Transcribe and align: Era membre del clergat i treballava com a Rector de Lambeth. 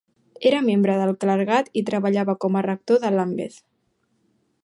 Era 0.51 0.61
membre 0.67 0.95
del 1.01 1.11
clergat 1.23 1.69
i 1.81 1.83
treballava 1.91 2.35
com 2.47 2.57
a 2.61 2.65
Rector 2.69 3.01
de 3.05 3.15
Lambeth. 3.19 3.63